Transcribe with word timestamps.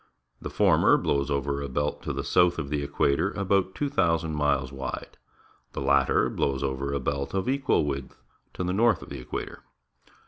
The 0.41 0.49
former 0.49 0.97
blows 0.97 1.29
over 1.29 1.61
a 1.61 1.69
belt 1.69 2.01
to 2.01 2.11
the 2.11 2.23
south 2.23 2.57
of 2.57 2.69
the 2.71 2.81
equator 2.81 3.29
about 3.33 3.75
2,000 3.75 4.33
miles 4.33 4.71
wide; 4.73 5.15
the 5.73 5.79
latter 5.81 6.27
blows 6.27 6.63
over 6.63 6.91
a 6.91 6.99
belt 6.99 7.35
of 7.35 7.47
equal 7.47 7.85
width 7.85 8.19
to 8.55 8.63
the 8.63 8.73
north 8.73 9.03
of 9.03 9.09
the 9.09 9.19
equator. 9.19 9.61